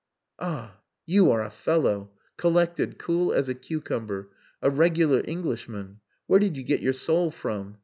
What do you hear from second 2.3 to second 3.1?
Collected